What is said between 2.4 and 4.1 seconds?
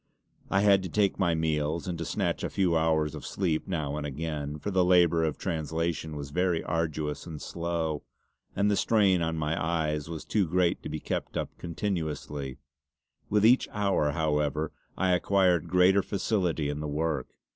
a few hours of sleep now and